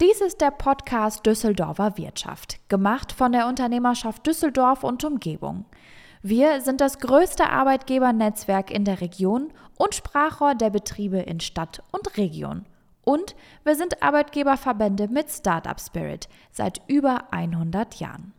[0.00, 5.66] Dies ist der Podcast Düsseldorfer Wirtschaft, gemacht von der Unternehmerschaft Düsseldorf und Umgebung.
[6.22, 12.16] Wir sind das größte Arbeitgebernetzwerk in der Region und Sprachrohr der Betriebe in Stadt und
[12.16, 12.64] Region.
[13.04, 18.32] Und wir sind Arbeitgeberverbände mit Startup Spirit seit über 100 Jahren.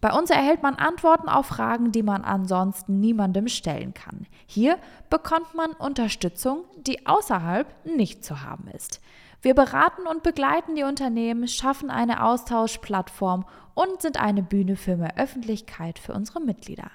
[0.00, 4.26] Bei uns erhält man Antworten auf Fragen, die man ansonsten niemandem stellen kann.
[4.46, 4.78] Hier
[5.10, 9.02] bekommt man Unterstützung, die außerhalb nicht zu haben ist.
[9.42, 15.16] Wir beraten und begleiten die Unternehmen, schaffen eine Austauschplattform und sind eine Bühne für mehr
[15.16, 16.90] Öffentlichkeit für unsere Mitglieder.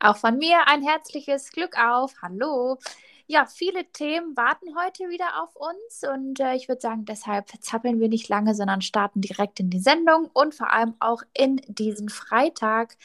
[0.00, 2.12] Auch von mir ein herzliches Glück auf.
[2.20, 2.76] Hallo.
[3.30, 8.00] Ja, viele Themen warten heute wieder auf uns und äh, ich würde sagen, deshalb zappeln
[8.00, 12.08] wir nicht lange, sondern starten direkt in die Sendung und vor allem auch in diesen
[12.08, 12.96] Freitag.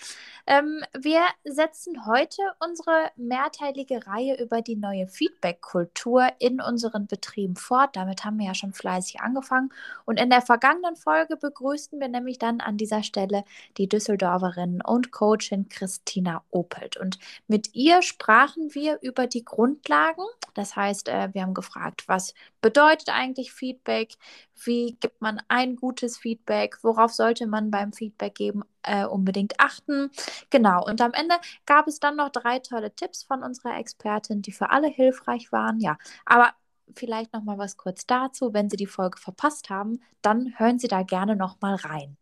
[0.47, 7.97] Ähm, wir setzen heute unsere mehrteilige Reihe über die neue Feedback-Kultur in unseren Betrieben fort.
[7.97, 9.73] Damit haben wir ja schon fleißig angefangen
[10.05, 13.43] und in der vergangenen Folge begrüßten wir nämlich dann an dieser Stelle
[13.77, 17.19] die Düsseldorferin und Coachin Christina Opelt und
[17.49, 20.27] mit ihr sprachen wir über die Grundlagen Fragen.
[20.53, 24.15] Das heißt, äh, wir haben gefragt, was bedeutet eigentlich Feedback?
[24.63, 26.77] Wie gibt man ein gutes Feedback?
[26.83, 30.11] Worauf sollte man beim Feedback geben äh, unbedingt achten?
[30.49, 30.85] Genau.
[30.85, 31.35] Und am Ende
[31.65, 35.79] gab es dann noch drei tolle Tipps von unserer Expertin, die für alle hilfreich waren.
[35.79, 36.53] Ja, aber
[36.95, 38.53] vielleicht noch mal was kurz dazu.
[38.53, 42.17] Wenn Sie die Folge verpasst haben, dann hören Sie da gerne noch mal rein.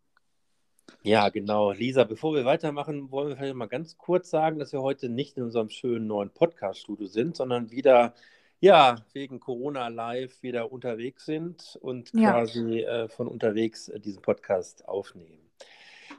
[1.04, 1.72] Ja, genau.
[1.72, 5.36] Lisa, bevor wir weitermachen, wollen wir vielleicht mal ganz kurz sagen, dass wir heute nicht
[5.36, 8.14] in unserem schönen neuen Podcast-Studio sind, sondern wieder,
[8.60, 12.30] ja, wegen Corona live wieder unterwegs sind und ja.
[12.30, 15.50] quasi äh, von unterwegs äh, diesen Podcast aufnehmen.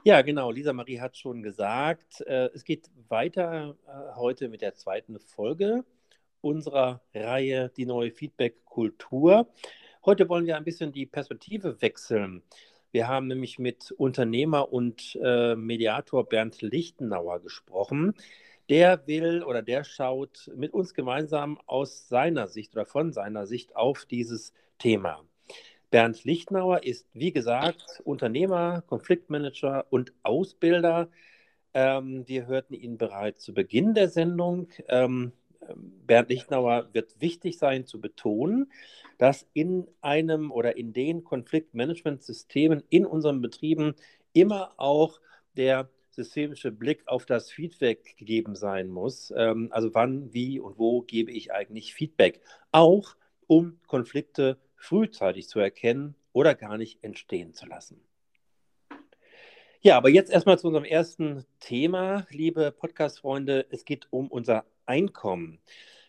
[0.02, 0.50] Ja, genau.
[0.50, 5.82] Lisa Marie hat schon gesagt, äh, es geht weiter äh, heute mit der zweiten Folge
[6.42, 9.48] unserer Reihe Die neue Feedback-Kultur.
[10.04, 12.42] Heute wollen wir ein bisschen die Perspektive wechseln.
[12.94, 18.14] Wir haben nämlich mit Unternehmer und äh, Mediator Bernd Lichtenauer gesprochen.
[18.68, 23.74] Der will oder der schaut mit uns gemeinsam aus seiner Sicht oder von seiner Sicht
[23.74, 25.24] auf dieses Thema.
[25.90, 31.08] Bernd Lichtenauer ist, wie gesagt, Unternehmer, Konfliktmanager und Ausbilder.
[31.74, 34.68] Ähm, wir hörten ihn bereits zu Beginn der Sendung.
[34.86, 35.32] Ähm,
[36.06, 38.70] Bernd Lichtenauer wird wichtig sein zu betonen,
[39.18, 43.94] dass in einem oder in den Konfliktmanagementsystemen in unseren Betrieben
[44.32, 45.20] immer auch
[45.56, 49.32] der systemische Blick auf das Feedback gegeben sein muss.
[49.36, 52.40] Ähm, also wann, wie und wo gebe ich eigentlich Feedback?
[52.72, 58.00] Auch um Konflikte frühzeitig zu erkennen oder gar nicht entstehen zu lassen.
[59.80, 63.66] Ja, aber jetzt erstmal zu unserem ersten Thema, liebe Podcast-Freunde.
[63.68, 65.60] Es geht um unser Einkommen.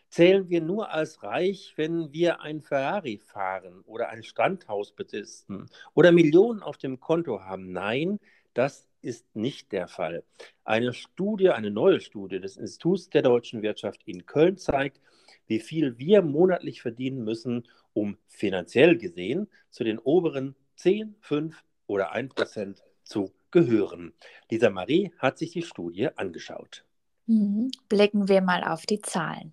[0.08, 6.12] Zählen wir nur als reich, wenn wir ein Ferrari fahren oder ein Strandhaus besitzen oder
[6.12, 7.72] Millionen auf dem Konto haben?
[7.72, 8.18] Nein,
[8.54, 10.24] das ist nicht der Fall.
[10.64, 15.02] Eine Studie, eine neue Studie des Instituts der deutschen Wirtschaft in Köln zeigt,
[15.46, 22.12] wie viel wir monatlich verdienen müssen, um finanziell gesehen zu den oberen 10, 5 oder
[22.12, 24.14] 1 Prozent zu gehören.
[24.50, 26.85] Lisa Marie hat sich die Studie angeschaut.
[27.26, 27.70] Mhm.
[27.88, 29.52] Blicken wir mal auf die Zahlen.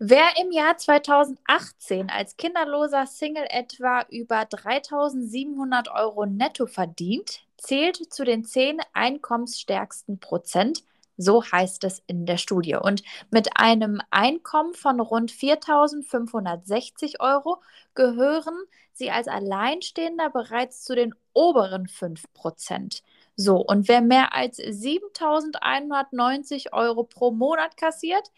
[0.00, 8.24] Wer im Jahr 2018 als kinderloser Single etwa über 3700 Euro netto verdient, zählt zu
[8.24, 10.84] den zehn einkommensstärksten Prozent,
[11.16, 12.76] so heißt es in der Studie.
[12.76, 13.02] Und
[13.32, 17.60] mit einem Einkommen von rund 4.560 Euro
[17.94, 18.56] gehören
[18.92, 23.02] sie als Alleinstehender bereits zu den oberen 5 Prozent.
[23.40, 28.32] So, und wer mehr als 7.190 Euro pro Monat kassiert,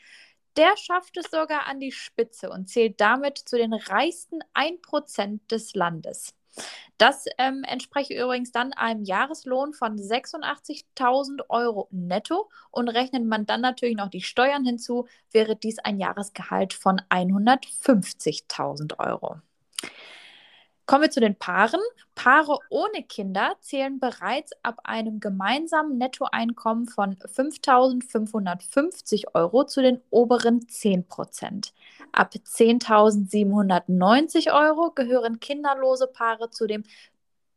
[0.58, 5.74] der schafft es sogar an die Spitze und zählt damit zu den reichsten 1% des
[5.74, 6.34] Landes.
[6.98, 13.62] Das ähm, entspricht übrigens dann einem Jahreslohn von 86.000 Euro netto und rechnet man dann
[13.62, 19.40] natürlich noch die Steuern hinzu, wäre dies ein Jahresgehalt von 150.000 Euro.
[20.84, 21.80] Kommen wir zu den Paaren.
[22.22, 30.68] Paare ohne Kinder zählen bereits ab einem gemeinsamen Nettoeinkommen von 5.550 Euro zu den oberen
[30.68, 31.72] 10 Prozent.
[32.12, 36.82] Ab 10.790 Euro gehören kinderlose Paare zu dem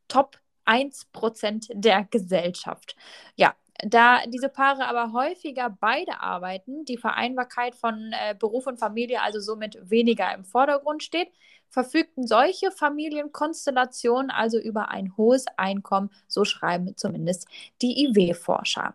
[0.08, 2.96] Top 1 Prozent der Gesellschaft.
[3.36, 9.20] Ja, da diese Paare aber häufiger beide arbeiten, die Vereinbarkeit von äh, Beruf und Familie
[9.20, 11.28] also somit weniger im Vordergrund steht,
[11.74, 17.48] verfügten solche Familienkonstellationen also über ein hohes Einkommen, so schreiben zumindest
[17.82, 18.94] die IW-Forscher.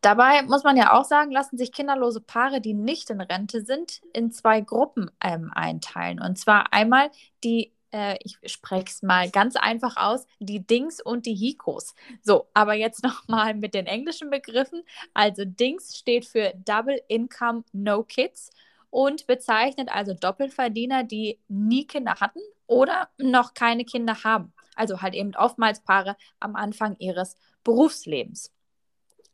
[0.00, 4.00] Dabei muss man ja auch sagen, lassen sich kinderlose Paare, die nicht in Rente sind,
[4.12, 6.20] in zwei Gruppen ähm, einteilen.
[6.20, 7.10] Und zwar einmal
[7.42, 11.94] die äh, ich spreche es mal ganz einfach aus, die Dings und die Hikos.
[12.22, 14.82] So, aber jetzt nochmal mit den englischen Begriffen.
[15.12, 18.50] Also Dings steht für Double Income No Kids
[18.94, 22.38] und bezeichnet also Doppelverdiener, die nie Kinder hatten
[22.68, 24.52] oder noch keine Kinder haben.
[24.76, 28.52] Also halt eben oftmals Paare am Anfang ihres Berufslebens.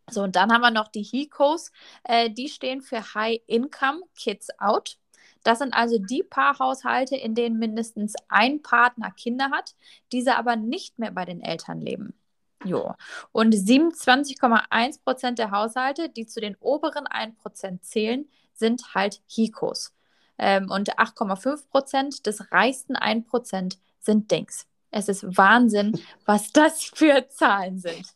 [0.09, 1.73] So, und dann haben wir noch die HICOs,
[2.05, 4.97] äh, die stehen für High Income Kids Out.
[5.43, 9.75] Das sind also die Paarhaushalte, in denen mindestens ein Partner Kinder hat,
[10.11, 12.15] diese aber nicht mehr bei den Eltern leben.
[12.65, 12.95] Jo.
[13.33, 18.27] Und 27,1 Prozent der Haushalte, die zu den oberen 1 Prozent zählen,
[18.61, 19.93] sind halt Hikos.
[20.39, 24.67] Ähm, und 8,5 Prozent des reichsten 1 Prozent sind Dings.
[24.93, 28.07] Es ist Wahnsinn, was das für Zahlen sind.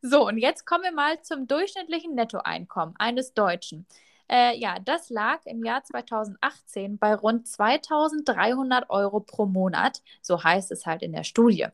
[0.00, 3.86] So, und jetzt kommen wir mal zum durchschnittlichen Nettoeinkommen eines Deutschen.
[4.28, 10.72] Äh, ja, das lag im Jahr 2018 bei rund 2300 Euro pro Monat, so heißt
[10.72, 11.66] es halt in der Studie.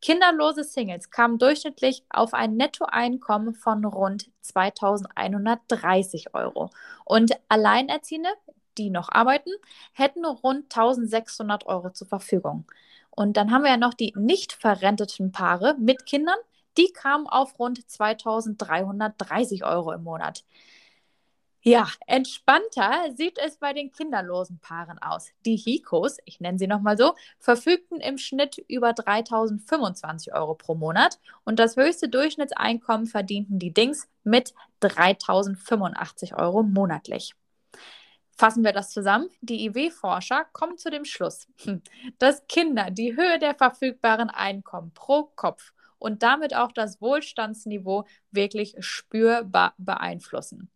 [0.00, 6.70] Kinderlose Singles kamen durchschnittlich auf ein Nettoeinkommen von rund 2130 Euro.
[7.04, 8.30] Und Alleinerziehende,
[8.78, 9.50] die noch arbeiten,
[9.92, 12.66] hätten rund 1600 Euro zur Verfügung.
[13.10, 16.36] Und dann haben wir ja noch die nicht verrenteten Paare mit Kindern,
[16.76, 20.44] die kamen auf rund 2330 Euro im Monat.
[21.68, 25.32] Ja, entspannter sieht es bei den kinderlosen Paaren aus.
[25.44, 31.18] Die Hikos, ich nenne sie nochmal so, verfügten im Schnitt über 3025 Euro pro Monat
[31.42, 37.34] und das höchste Durchschnittseinkommen verdienten die Dings mit 3085 Euro monatlich.
[38.36, 39.28] Fassen wir das zusammen.
[39.40, 41.48] Die IW-Forscher kommen zu dem Schluss,
[42.20, 48.76] dass Kinder die Höhe der verfügbaren Einkommen pro Kopf und damit auch das Wohlstandsniveau wirklich
[48.78, 50.70] spürbar beeinflussen.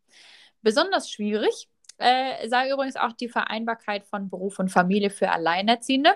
[0.63, 1.69] Besonders schwierig
[2.01, 6.15] äh, sei übrigens auch die Vereinbarkeit von Beruf und Familie für Alleinerziehende,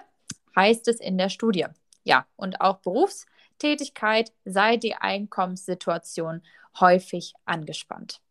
[0.57, 1.67] heißt es in der Studie.
[2.05, 6.43] Ja, und auch Berufstätigkeit sei die Einkommenssituation
[6.81, 8.23] häufig angespannt.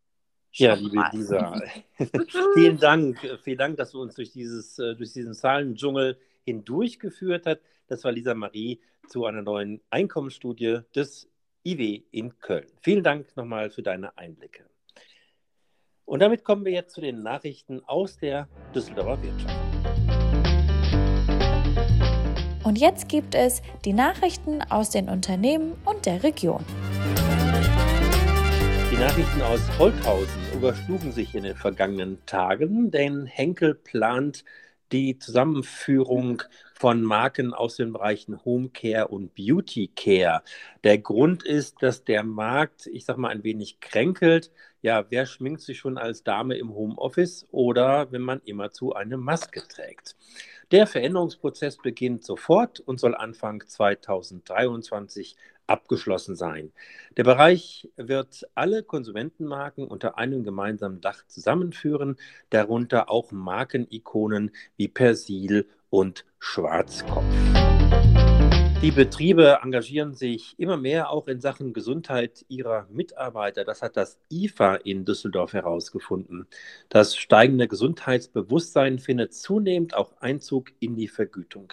[0.52, 1.62] Ja, liebe Lisa,
[2.56, 3.20] vielen Dank.
[3.44, 7.62] Vielen Dank, dass du uns durch, dieses, äh, durch diesen Zahlendschungel hindurchgeführt hast.
[7.88, 11.30] Das war Lisa Marie zu einer neuen Einkommensstudie des
[11.64, 12.68] IW in Köln.
[12.82, 14.66] Vielen Dank nochmal für deine Einblicke.
[16.06, 19.56] Und damit kommen wir jetzt zu den Nachrichten aus der Düsseldorfer Wirtschaft.
[22.64, 26.64] Und jetzt gibt es die Nachrichten aus den Unternehmen und der Region.
[28.92, 34.44] Die Nachrichten aus Holthausen überschlugen sich in den vergangenen Tagen, denn Henkel plant
[34.92, 36.44] die Zusammenführung
[36.76, 40.44] von Marken aus den Bereichen Home Care und Beauty Care.
[40.84, 44.52] Der Grund ist, dass der Markt, ich sag mal, ein wenig kränkelt.
[44.84, 49.66] Ja, wer schminkt sich schon als Dame im Homeoffice oder wenn man immerzu eine Maske
[49.66, 50.18] trägt?
[50.72, 55.38] Der Veränderungsprozess beginnt sofort und soll Anfang 2023
[55.68, 56.74] abgeschlossen sein.
[57.16, 62.18] Der Bereich wird alle Konsumentenmarken unter einem gemeinsamen Dach zusammenführen,
[62.50, 67.24] darunter auch Markenikonen wie Persil und Schwarzkopf.
[68.84, 73.64] Die Betriebe engagieren sich immer mehr auch in Sachen Gesundheit ihrer Mitarbeiter.
[73.64, 76.48] Das hat das IFA in Düsseldorf herausgefunden.
[76.90, 81.72] Das steigende Gesundheitsbewusstsein findet zunehmend auch Einzug in die Vergütung.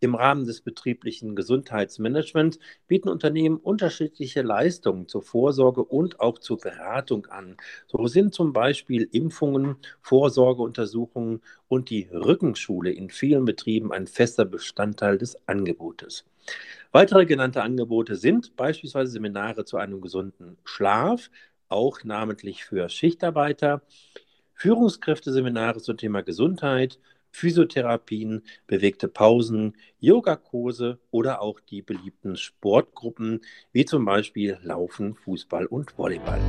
[0.00, 7.26] Im Rahmen des betrieblichen Gesundheitsmanagements bieten Unternehmen unterschiedliche Leistungen zur Vorsorge und auch zur Beratung
[7.26, 7.56] an.
[7.88, 15.18] So sind zum Beispiel Impfungen, Vorsorgeuntersuchungen und die Rückenschule in vielen Betrieben ein fester Bestandteil
[15.18, 16.24] des Angebotes.
[16.92, 21.28] Weitere genannte Angebote sind beispielsweise Seminare zu einem gesunden Schlaf,
[21.68, 23.82] auch namentlich für Schichtarbeiter,
[24.54, 26.98] Führungskräfteseminare zum Thema Gesundheit,
[27.38, 35.96] Physiotherapien, bewegte Pausen, Yogakurse oder auch die beliebten Sportgruppen wie zum Beispiel Laufen, Fußball und
[35.96, 36.40] Volleyball.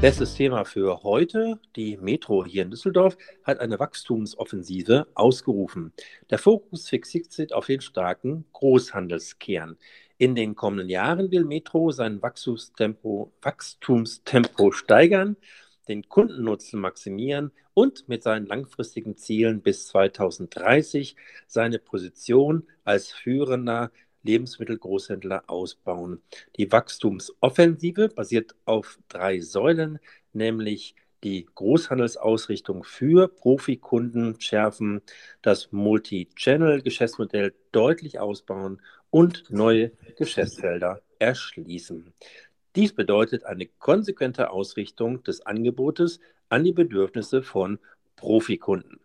[0.00, 1.58] Letztes Thema für heute.
[1.74, 5.92] Die Metro hier in Düsseldorf hat eine Wachstumsoffensive ausgerufen.
[6.30, 9.76] Der Fokus fixiert sich auf den starken Großhandelskern.
[10.16, 15.36] In den kommenden Jahren will Metro sein Wachstumstempo, Wachstumstempo steigern,
[15.88, 21.16] den Kundennutzen maximieren und mit seinen langfristigen Zielen bis 2030
[21.46, 23.90] seine Position als führender
[24.22, 26.20] Lebensmittelgroßhändler ausbauen.
[26.56, 29.98] Die Wachstumsoffensive basiert auf drei Säulen,
[30.32, 35.00] nämlich die Großhandelsausrichtung für Profikunden schärfen,
[35.42, 42.12] das Multi-Channel-Geschäftsmodell deutlich ausbauen und neue Geschäftsfelder erschließen.
[42.76, 47.78] Dies bedeutet eine konsequente Ausrichtung des Angebotes an die Bedürfnisse von
[48.16, 49.00] Profikunden.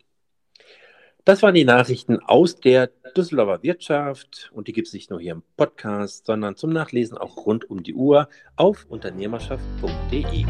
[1.24, 5.32] Das waren die Nachrichten aus der Düsseldorfer Wirtschaft und die gibt es nicht nur hier
[5.32, 10.46] im Podcast, sondern zum Nachlesen auch rund um die Uhr auf unternehmerschaft.de.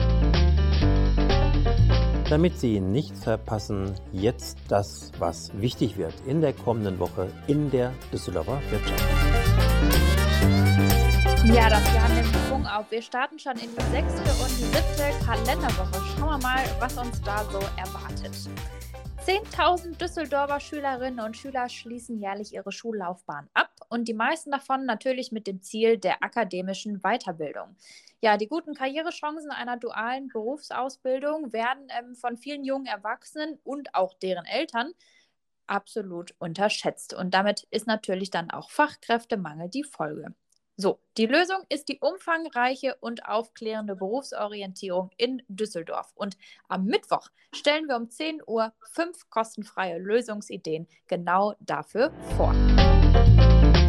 [2.27, 7.93] Damit Sie nichts verpassen, jetzt das, was wichtig wird in der kommenden Woche in der
[8.11, 9.03] Düsseldorfer Wirtschaft.
[11.45, 12.91] Ja, das Jahr nimmt Schwung auf.
[12.91, 16.03] Wir starten schon in die sechste und siebte Kalenderwoche.
[16.15, 18.33] Schauen wir mal, was uns da so erwartet.
[19.25, 25.31] 10.000 Düsseldorfer Schülerinnen und Schüler schließen jährlich ihre Schullaufbahn ab und die meisten davon natürlich
[25.31, 27.75] mit dem Ziel der akademischen Weiterbildung.
[28.21, 34.13] Ja, die guten Karrierechancen einer dualen Berufsausbildung werden ähm, von vielen jungen Erwachsenen und auch
[34.15, 34.93] deren Eltern
[35.67, 37.13] absolut unterschätzt.
[37.13, 40.33] Und damit ist natürlich dann auch Fachkräftemangel die Folge.
[40.81, 46.11] So, die Lösung ist die umfangreiche und aufklärende Berufsorientierung in Düsseldorf.
[46.15, 46.37] Und
[46.69, 52.55] am Mittwoch stellen wir um 10 Uhr fünf kostenfreie Lösungsideen genau dafür vor.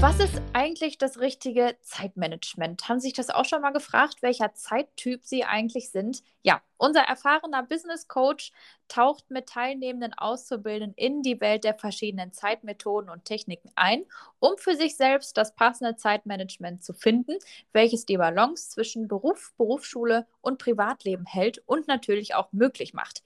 [0.02, 2.88] Was ist eigentlich das richtige Zeitmanagement?
[2.88, 6.25] Haben Sie sich das auch schon mal gefragt, welcher Zeittyp Sie eigentlich sind?
[6.42, 8.50] Ja, unser erfahrener Business Coach
[8.88, 14.04] taucht mit teilnehmenden Auszubildenden in die Welt der verschiedenen Zeitmethoden und Techniken ein,
[14.40, 17.38] um für sich selbst das passende Zeitmanagement zu finden,
[17.73, 23.23] welches die Balance zwischen Beruf, Berufsschule und Privatleben hält und natürlich auch möglich macht.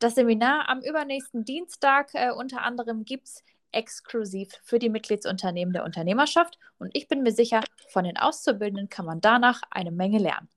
[0.00, 5.84] Das Seminar am übernächsten Dienstag äh, unter anderem gibt es exklusiv für die Mitgliedsunternehmen der
[5.84, 10.48] Unternehmerschaft und ich bin mir sicher, von den Auszubildenden kann man danach eine Menge lernen.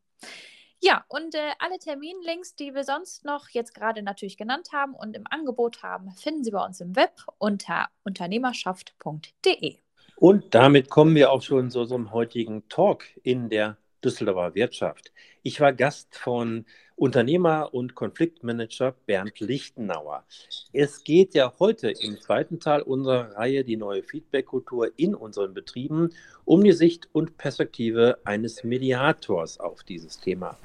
[0.84, 5.16] Ja, und äh, alle Terminlinks, die wir sonst noch jetzt gerade natürlich genannt haben und
[5.16, 9.78] im Angebot haben, finden Sie bei uns im Web unter unternehmerschaft.de.
[10.16, 15.12] Und damit kommen wir auch schon zu einem heutigen Talk in der Düsseldorfer Wirtschaft.
[15.44, 16.66] Ich war Gast von
[16.96, 20.24] Unternehmer und Konfliktmanager Bernd Lichtenauer.
[20.72, 26.12] Es geht ja heute im zweiten Teil unserer Reihe die neue Feedback-Kultur in unseren Betrieben
[26.46, 30.58] um die Sicht und Perspektive eines Mediators auf dieses Thema.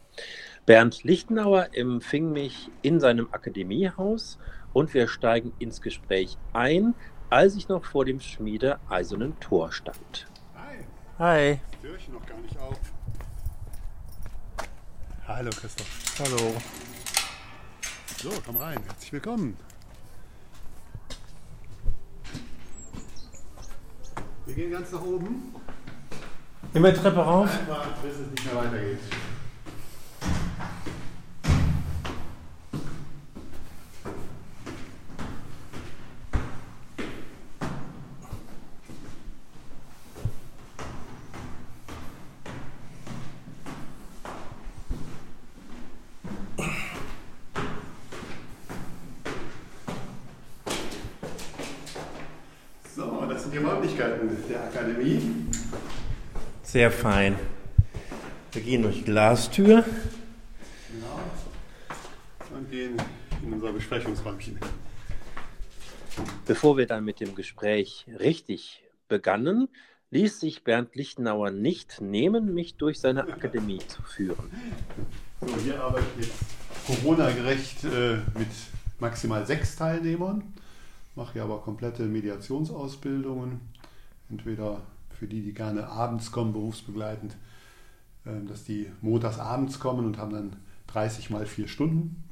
[0.66, 4.38] Bernd Lichtenauer empfing mich in seinem Akademiehaus
[4.72, 6.94] und wir steigen ins Gespräch ein,
[7.30, 10.26] als ich noch vor dem Schmiede Eisernen Tor stand.
[10.54, 10.76] Hi.
[11.18, 11.60] Hi.
[11.80, 12.95] Türchen noch gar nicht auf.
[15.28, 16.14] Hallo Christoph.
[16.20, 16.54] Hallo.
[18.22, 18.80] So, komm rein.
[18.86, 19.56] Herzlich willkommen.
[24.44, 25.52] Wir gehen ganz nach oben.
[26.74, 27.50] Immer Treppe rauf.
[27.50, 29.00] Einfach, bis es nicht mehr weitergeht.
[52.96, 55.20] So, das sind die Räumlichkeiten der Akademie.
[56.62, 57.38] Sehr fein.
[58.52, 59.84] Wir gehen durch die Glastür.
[60.92, 61.20] Genau.
[62.54, 62.96] Und gehen
[63.42, 64.58] in unser Besprechungsräumchen.
[66.46, 69.68] Bevor wir dann mit dem Gespräch richtig begannen,
[70.10, 74.50] ließ sich Bernd Lichtenauer nicht nehmen, mich durch seine Akademie zu führen.
[75.40, 76.38] So, hier arbeite ich jetzt
[76.86, 78.48] Corona-gerecht äh, mit
[78.98, 80.42] maximal sechs Teilnehmern,
[81.16, 83.60] mache hier aber komplette Mediationsausbildungen,
[84.30, 87.36] entweder für die, die gerne abends kommen, berufsbegleitend,
[88.24, 90.56] äh, dass die montags abends kommen und haben dann
[90.88, 92.22] 30 mal vier Stunden.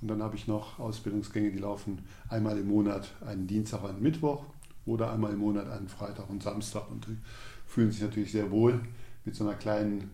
[0.00, 4.44] Und dann habe ich noch Ausbildungsgänge, die laufen einmal im Monat einen Dienstag, einen Mittwoch
[4.84, 6.90] oder einmal im Monat einen Freitag und Samstag.
[6.90, 7.16] Und die
[7.66, 8.80] fühlen sich natürlich sehr wohl
[9.24, 10.10] mit so einer kleinen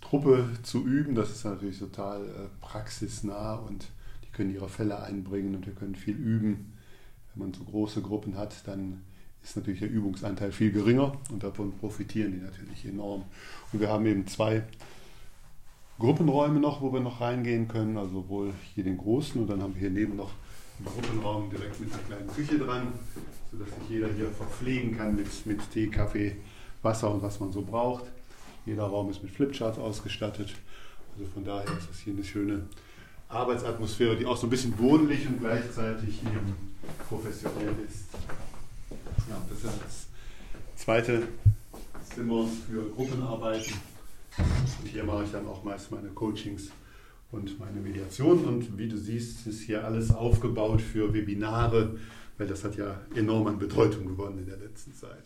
[0.00, 1.14] Truppe zu üben.
[1.14, 3.88] Das ist natürlich total äh, praxisnah und
[4.30, 6.72] die können ihre Fälle einbringen und wir können viel üben.
[7.34, 9.02] Wenn man so große Gruppen hat, dann
[9.42, 13.24] ist natürlich der Übungsanteil viel geringer und davon profitieren die natürlich enorm.
[13.72, 14.64] Und wir haben eben zwei
[15.98, 19.74] Gruppenräume noch, wo wir noch reingehen können, also sowohl hier den großen und dann haben
[19.74, 20.32] wir hier neben noch
[20.78, 22.88] einen Gruppenraum direkt mit einer kleinen Küche dran,
[23.50, 26.36] sodass sich jeder hier verpflegen kann mit, mit Tee, Kaffee,
[26.82, 28.04] Wasser und was man so braucht.
[28.66, 30.54] Jeder Raum ist mit Flipcharts ausgestattet.
[31.14, 32.66] Also von daher ist das hier eine schöne
[33.30, 36.76] Arbeitsatmosphäre, die auch so ein bisschen wohnlich und gleichzeitig eben
[37.08, 38.06] professionell ist.
[39.28, 40.08] Ja, das ist das
[40.76, 41.22] zweite
[42.14, 43.74] Zimmer für Gruppenarbeiten.
[44.36, 46.70] Und hier mache ich dann auch meist meine Coachings
[47.30, 48.44] und meine Mediation.
[48.44, 51.98] Und wie du siehst, ist hier alles aufgebaut für Webinare,
[52.38, 55.24] weil das hat ja enorm an Bedeutung gewonnen in der letzten Zeit.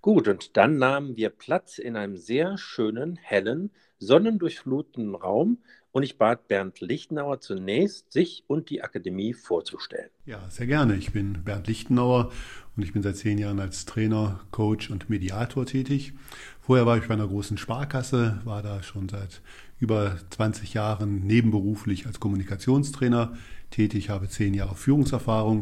[0.00, 5.58] Gut, und dann nahmen wir Platz in einem sehr schönen, hellen, sonnendurchfluteten Raum
[5.92, 10.10] und ich bat Bernd Lichtenauer zunächst, sich und die Akademie vorzustellen.
[10.26, 10.96] Ja, sehr gerne.
[10.96, 12.30] Ich bin Bernd Lichtenauer
[12.76, 16.12] und ich bin seit zehn Jahren als Trainer, Coach und Mediator tätig.
[16.60, 19.40] Vorher war ich bei einer großen Sparkasse, war da schon seit
[19.78, 23.36] über 20 Jahren nebenberuflich als Kommunikationstrainer
[23.70, 25.60] tätig, habe zehn Jahre Führungserfahrung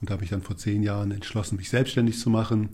[0.00, 2.70] und habe mich dann vor zehn Jahren entschlossen, mich selbstständig zu machen.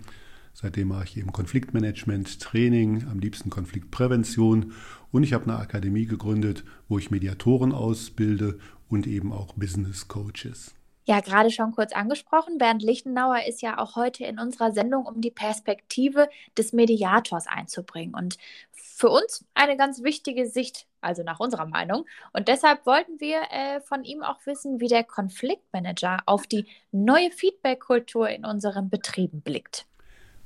[0.55, 4.73] Seitdem mache ich eben Konfliktmanagement, Training, am liebsten Konfliktprävention
[5.11, 8.59] und ich habe eine Akademie gegründet, wo ich Mediatoren ausbilde
[8.89, 10.75] und eben auch Business Coaches.
[11.07, 12.57] Ja, gerade schon kurz angesprochen.
[12.57, 18.15] Bernd Lichtenauer ist ja auch heute in unserer Sendung, um die Perspektive des Mediators einzubringen.
[18.15, 18.39] Und
[18.73, 22.07] für uns eine ganz wichtige Sicht, also nach unserer Meinung.
[22.33, 27.31] Und deshalb wollten wir äh, von ihm auch wissen, wie der Konfliktmanager auf die neue
[27.31, 29.87] Feedback-Kultur in unseren Betrieben blickt.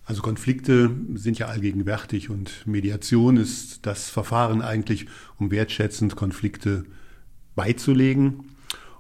[0.08, 5.04] Also Konflikte sind ja allgegenwärtig und Mediation ist das Verfahren eigentlich,
[5.38, 6.86] um wertschätzend Konflikte
[7.54, 8.44] beizulegen.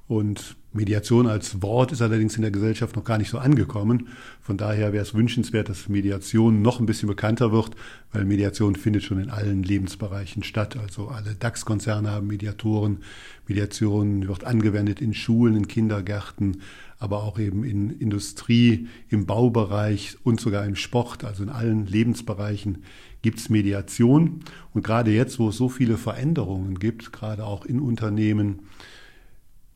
[0.06, 4.08] Und Mediation als Wort ist allerdings in der Gesellschaft noch gar nicht so angekommen.
[4.42, 7.70] Von daher wäre es wünschenswert, dass Mediation noch ein bisschen bekannter wird,
[8.12, 10.76] weil Mediation findet schon in allen Lebensbereichen statt.
[10.76, 12.98] Also alle DAX-Konzerne haben Mediatoren.
[13.46, 16.60] Mediation wird angewendet in Schulen, in Kindergärten,
[16.98, 21.24] aber auch eben in Industrie, im Baubereich und sogar im Sport.
[21.24, 22.84] Also in allen Lebensbereichen
[23.22, 24.40] gibt es Mediation.
[24.74, 28.60] Und gerade jetzt, wo es so viele Veränderungen gibt, gerade auch in Unternehmen,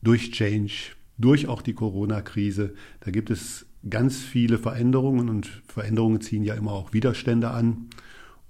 [0.03, 0.73] durch Change,
[1.17, 2.75] durch auch die Corona-Krise.
[2.99, 7.89] Da gibt es ganz viele Veränderungen und Veränderungen ziehen ja immer auch Widerstände an.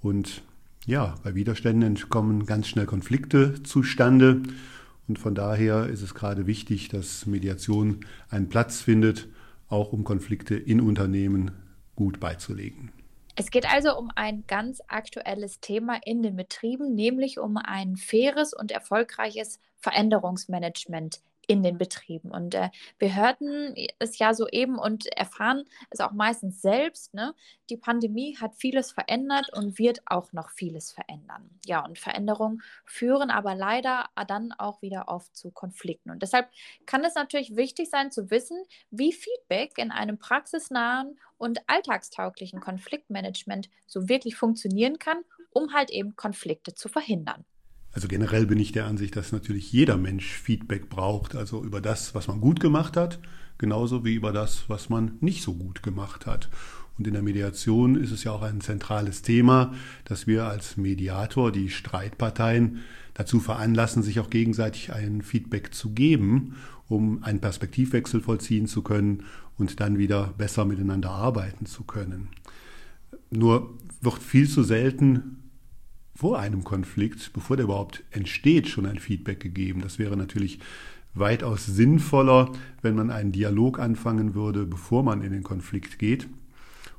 [0.02, 0.44] Und
[0.86, 4.44] ja, bei Widerständen kommen ganz schnell Konflikte zustande.
[5.08, 9.28] Und von daher ist es gerade wichtig, dass Mediation einen Platz findet,
[9.70, 11.52] auch um Konflikte in Unternehmen
[11.96, 12.92] gut beizulegen.
[13.36, 18.54] Es geht also um ein ganz aktuelles Thema in den Betrieben, nämlich um ein faires
[18.54, 22.32] und erfolgreiches Veränderungsmanagement in den Betrieben.
[22.32, 27.14] Und äh, wir hörten es ja soeben und erfahren es auch meistens selbst.
[27.14, 27.34] Ne?
[27.70, 31.50] Die Pandemie hat vieles verändert und wird auch noch vieles verändern.
[31.66, 36.12] Ja, und Veränderungen führen aber leider dann auch wieder oft zu Konflikten.
[36.12, 36.50] Und deshalb
[36.86, 43.70] kann es natürlich wichtig sein zu wissen, wie Feedback in einem praxisnahen und alltagstauglichen Konfliktmanagement
[43.86, 47.46] so wirklich funktionieren kann, um halt eben Konflikte zu verhindern.
[47.94, 52.16] Also generell bin ich der Ansicht, dass natürlich jeder Mensch Feedback braucht, also über das,
[52.16, 53.20] was man gut gemacht hat,
[53.60, 56.50] genauso wie über das, was man nicht so gut gemacht hat.
[56.98, 59.74] Und in der Mediation ist es ja auch ein zentrales Thema,
[60.06, 62.80] dass wir als Mediator die Streitparteien
[63.14, 66.56] dazu veranlassen, sich auch gegenseitig ein Feedback zu geben,
[66.88, 69.24] um einen Perspektivwechsel vollziehen zu können
[69.58, 72.30] und dann wieder besser miteinander arbeiten zu können.
[73.30, 75.43] Nur wird viel zu selten
[76.16, 79.82] vor einem Konflikt, bevor der überhaupt entsteht, schon ein Feedback gegeben.
[79.82, 80.60] Das wäre natürlich
[81.16, 86.28] weitaus sinnvoller, wenn man einen Dialog anfangen würde, bevor man in den Konflikt geht.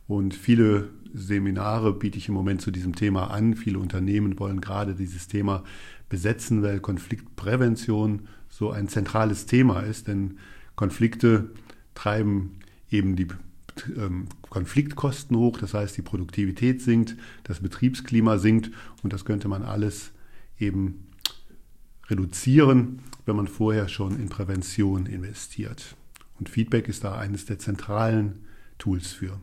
[0.06, 3.54] Und viele Seminare biete ich im Moment zu diesem Thema an.
[3.54, 5.64] Viele Unternehmen wollen gerade dieses Thema
[6.08, 10.38] besetzen, weil Konfliktprävention so ein zentrales Thema ist, denn
[10.76, 11.50] Konflikte
[11.94, 12.58] treiben
[12.90, 13.28] eben die
[14.50, 18.70] Konfliktkosten hoch, das heißt die Produktivität sinkt, das Betriebsklima sinkt
[19.02, 20.12] und das könnte man alles
[20.58, 21.10] eben
[22.08, 25.96] reduzieren, wenn man vorher schon in Prävention investiert.
[26.38, 28.46] Und Feedback ist da eines der zentralen
[28.78, 29.40] Tools für.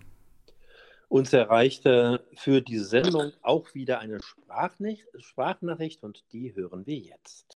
[1.08, 7.58] Uns erreichte für diese Sendung auch wieder eine Sprachnachricht und die hören wir jetzt.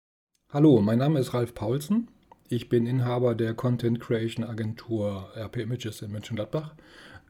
[0.50, 2.08] Hallo, mein Name ist Ralf Paulsen.
[2.50, 6.76] Ich bin Inhaber der Content Creation Agentur RP Images in Mönchengladbach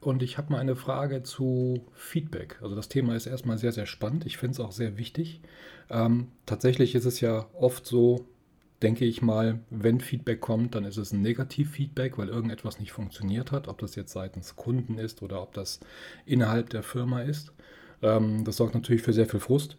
[0.00, 2.58] und ich habe mal eine Frage zu Feedback.
[2.60, 4.26] Also das Thema ist erstmal sehr, sehr spannend.
[4.26, 5.40] Ich finde es auch sehr wichtig.
[5.88, 8.26] Ähm, tatsächlich ist es ja oft so,
[8.82, 13.52] denke ich mal, wenn Feedback kommt, dann ist es ein Negativ-Feedback, weil irgendetwas nicht funktioniert
[13.52, 15.80] hat, ob das jetzt seitens Kunden ist oder ob das
[16.26, 17.52] innerhalb der Firma ist.
[18.02, 19.76] Ähm, das sorgt natürlich für sehr viel Frust.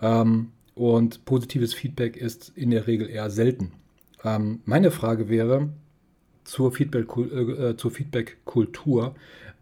[0.00, 3.72] Ähm, und positives Feedback ist in der Regel eher selten.
[4.24, 5.70] Ähm, meine Frage wäre
[6.44, 7.70] zur Feedback-Kultur.
[7.70, 8.38] Äh, zur Feedback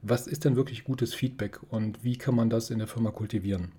[0.02, 3.72] was ist denn wirklich gutes Feedback und wie kann man das in der Firma kultivieren?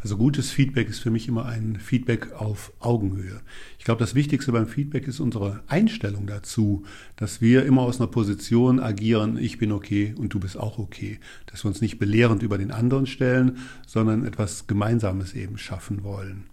[0.00, 3.40] Also gutes Feedback ist für mich immer ein Feedback auf Augenhöhe.
[3.78, 6.84] Ich glaube, das Wichtigste beim Feedback ist unsere Einstellung dazu,
[7.16, 11.18] dass wir immer aus einer Position agieren, ich bin okay und du bist auch okay.
[11.46, 13.56] Dass wir uns nicht belehrend über den anderen stellen,
[13.88, 16.44] sondern etwas Gemeinsames eben schaffen wollen.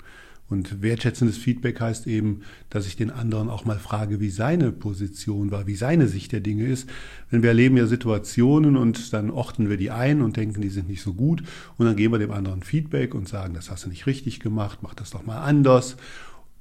[0.47, 5.49] Und wertschätzendes Feedback heißt eben, dass ich den anderen auch mal frage, wie seine Position
[5.49, 6.87] war, wie seine Sicht der Dinge ist.
[7.31, 10.87] Denn wir erleben ja Situationen und dann orten wir die ein und denken, die sind
[10.87, 11.41] nicht so gut.
[11.77, 14.79] Und dann geben wir dem anderen Feedback und sagen, das hast du nicht richtig gemacht,
[14.83, 15.97] mach das doch mal anders,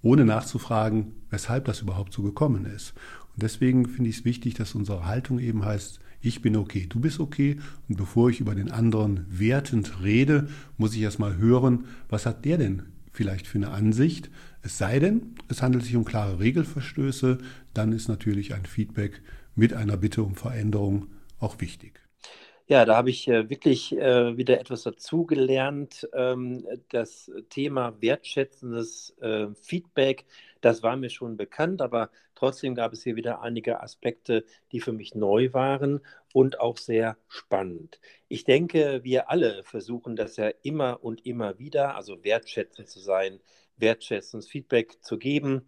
[0.01, 2.95] ohne nachzufragen, weshalb das überhaupt so gekommen ist.
[3.35, 7.01] Und deswegen finde ich es wichtig, dass unsere Haltung eben heißt, ich bin okay, du
[7.01, 7.59] bist okay.
[7.87, 12.47] Und bevor ich über den anderen wertend rede, muss ich erst mal hören, was hat
[12.47, 14.31] der denn vielleicht für eine Ansicht.
[14.63, 17.39] Es sei denn, es handelt sich um klare Regelverstöße,
[17.75, 19.23] dann ist natürlich ein Feedback
[19.55, 21.09] mit einer Bitte um Veränderung
[21.41, 22.01] auch wichtig.
[22.67, 26.09] Ja, da habe ich äh, wirklich äh, wieder etwas dazugelernt.
[26.15, 30.25] Ähm, das Thema wertschätzendes äh, Feedback,
[30.63, 34.93] das war mir schon bekannt, aber trotzdem gab es hier wieder einige Aspekte, die für
[34.93, 36.01] mich neu waren
[36.33, 38.01] und auch sehr spannend.
[38.29, 43.41] Ich denke, wir alle versuchen das ja immer und immer wieder, also wertschätzend zu sein,
[43.77, 45.67] wertschätzendes Feedback zu geben.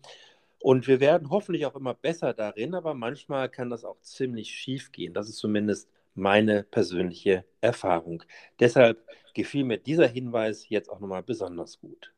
[0.61, 4.91] Und wir werden hoffentlich auch immer besser darin, aber manchmal kann das auch ziemlich schief
[4.91, 5.15] gehen.
[5.15, 8.23] Das ist zumindest meine persönliche Erfahrung.
[8.59, 12.13] Deshalb gefiel mir dieser Hinweis jetzt auch nochmal besonders gut.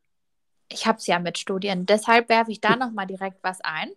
[0.71, 3.91] Ich habe es ja mit Studien, deshalb werfe ich da nochmal direkt was ein.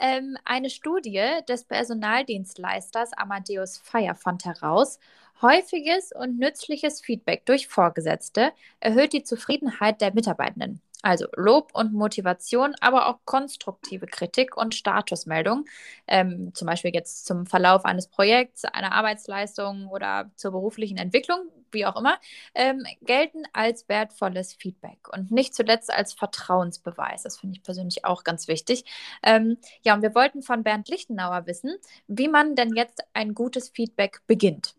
[0.00, 4.98] Ähm, eine Studie des Personaldienstleisters Amadeus Fire fand heraus,
[5.42, 10.80] häufiges und nützliches Feedback durch Vorgesetzte erhöht die Zufriedenheit der Mitarbeitenden.
[11.02, 15.64] Also Lob und Motivation, aber auch konstruktive Kritik und Statusmeldung,
[16.06, 21.86] ähm, zum Beispiel jetzt zum Verlauf eines Projekts, einer Arbeitsleistung oder zur beruflichen Entwicklung, wie
[21.86, 22.18] auch immer,
[22.54, 27.22] ähm, gelten als wertvolles Feedback und nicht zuletzt als Vertrauensbeweis.
[27.22, 28.84] Das finde ich persönlich auch ganz wichtig.
[29.22, 31.74] Ähm, ja, und wir wollten von Bernd Lichtenauer wissen,
[32.06, 34.74] wie man denn jetzt ein gutes Feedback beginnt.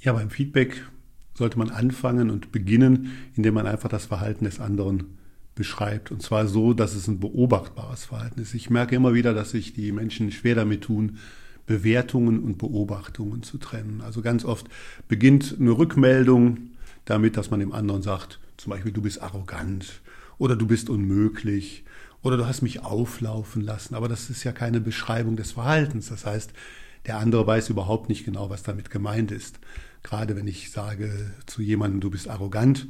[0.00, 0.84] Ja, beim Feedback
[1.34, 5.18] sollte man anfangen und beginnen, indem man einfach das Verhalten des anderen
[5.54, 6.10] beschreibt.
[6.10, 8.54] Und zwar so, dass es ein beobachtbares Verhalten ist.
[8.54, 11.18] Ich merke immer wieder, dass sich die Menschen schwer damit tun,
[11.66, 14.00] Bewertungen und Beobachtungen zu trennen.
[14.00, 14.66] Also ganz oft
[15.08, 16.58] beginnt eine Rückmeldung
[17.04, 20.00] damit, dass man dem anderen sagt, zum Beispiel, du bist arrogant
[20.38, 21.84] oder du bist unmöglich
[22.22, 23.94] oder du hast mich auflaufen lassen.
[23.94, 26.08] Aber das ist ja keine Beschreibung des Verhaltens.
[26.08, 26.52] Das heißt,
[27.06, 29.60] der andere weiß überhaupt nicht genau, was damit gemeint ist.
[30.02, 32.86] Gerade wenn ich sage zu jemandem, du bist arrogant,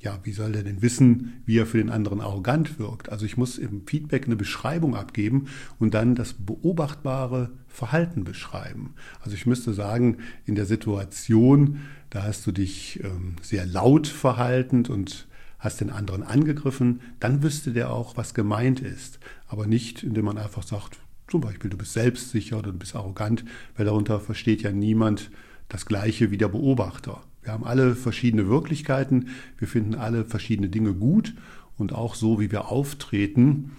[0.00, 3.10] ja, wie soll der denn wissen, wie er für den anderen arrogant wirkt?
[3.10, 5.46] Also ich muss im Feedback eine Beschreibung abgeben
[5.78, 8.94] und dann das beobachtbare Verhalten beschreiben.
[9.20, 11.80] Also ich müsste sagen, in der Situation,
[12.10, 15.26] da hast du dich ähm, sehr laut verhaltend und
[15.58, 19.18] hast den anderen angegriffen, dann wüsste der auch, was gemeint ist.
[19.48, 23.44] Aber nicht, indem man einfach sagt, zum Beispiel, du bist selbstsicher oder du bist arrogant,
[23.76, 25.30] weil darunter versteht ja niemand,
[25.68, 27.22] das Gleiche wie der Beobachter.
[27.44, 29.28] Wir haben alle verschiedene Wirklichkeiten,
[29.58, 31.34] wir finden alle verschiedene Dinge gut
[31.76, 33.72] und auch so, wie wir auftreten,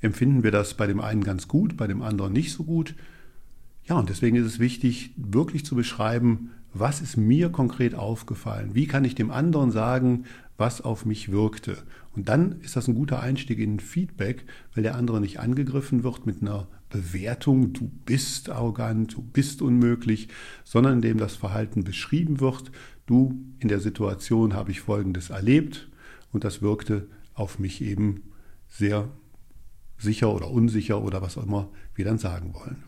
[0.00, 2.94] empfinden wir das bei dem einen ganz gut, bei dem anderen nicht so gut.
[3.84, 8.74] Ja, und deswegen ist es wichtig, wirklich zu beschreiben, was ist mir konkret aufgefallen?
[8.74, 10.24] Wie kann ich dem anderen sagen,
[10.58, 11.78] was auf mich wirkte?
[12.14, 16.26] Und dann ist das ein guter Einstieg in Feedback, weil der andere nicht angegriffen wird
[16.26, 20.28] mit einer Bewertung, du bist arrogant, du bist unmöglich,
[20.64, 22.70] sondern indem das Verhalten beschrieben wird,
[23.06, 25.88] du, in der Situation habe ich Folgendes erlebt
[26.32, 28.32] und das wirkte auf mich eben
[28.68, 29.08] sehr
[29.98, 32.84] sicher oder unsicher oder was auch immer wir dann sagen wollen.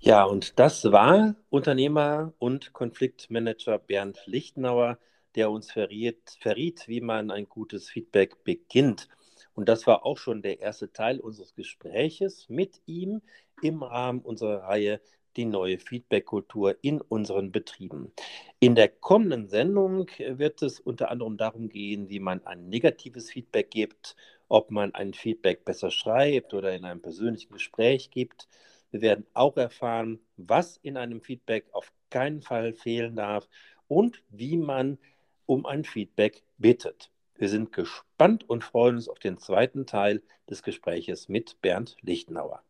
[0.00, 4.98] Ja, und das war Unternehmer und Konfliktmanager Bernd Lichtenauer,
[5.34, 9.08] der uns verriet, verriet, wie man ein gutes Feedback beginnt.
[9.54, 13.22] Und das war auch schon der erste Teil unseres Gespräches mit ihm
[13.62, 15.00] im Rahmen unserer Reihe
[15.36, 18.12] Die neue Feedback-Kultur in unseren Betrieben.
[18.60, 23.70] In der kommenden Sendung wird es unter anderem darum gehen, wie man ein negatives Feedback
[23.70, 24.14] gibt,
[24.48, 28.48] ob man ein Feedback besser schreibt oder in einem persönlichen Gespräch gibt
[28.94, 33.48] wir werden auch erfahren, was in einem Feedback auf keinen Fall fehlen darf
[33.88, 34.98] und wie man
[35.46, 37.10] um ein Feedback bittet.
[37.36, 42.62] Wir sind gespannt und freuen uns auf den zweiten Teil des Gespräches mit Bernd Lichtenauer.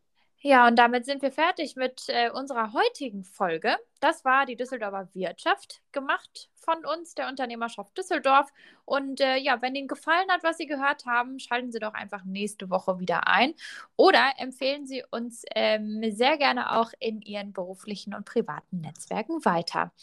[0.47, 3.77] Ja, und damit sind wir fertig mit äh, unserer heutigen Folge.
[3.99, 8.53] Das war die Düsseldorfer Wirtschaft, gemacht von uns, der Unternehmerschaft Düsseldorf.
[8.85, 12.25] Und äh, ja, wenn Ihnen gefallen hat, was Sie gehört haben, schalten Sie doch einfach
[12.25, 13.55] nächste Woche wieder ein.
[13.95, 19.93] Oder empfehlen Sie uns ähm, sehr gerne auch in Ihren beruflichen und privaten Netzwerken weiter.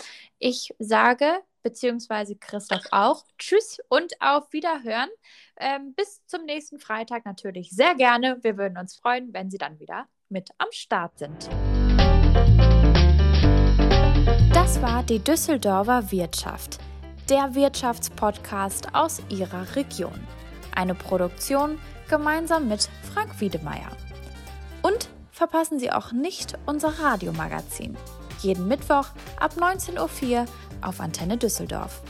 [0.41, 5.09] Ich sage, beziehungsweise Christoph auch, Tschüss und auf Wiederhören.
[5.59, 8.39] Ähm, bis zum nächsten Freitag natürlich sehr gerne.
[8.43, 11.49] Wir würden uns freuen, wenn Sie dann wieder mit am Start sind.
[14.53, 16.79] Das war die Düsseldorfer Wirtschaft,
[17.29, 20.27] der Wirtschaftspodcast aus Ihrer Region.
[20.75, 23.97] Eine Produktion gemeinsam mit Frank Wiedemeyer.
[24.83, 27.97] Und verpassen Sie auch nicht unser Radiomagazin.
[28.41, 29.07] Jeden Mittwoch
[29.39, 30.47] ab 19.04 Uhr
[30.83, 32.03] auf Antenne Düsseldorf.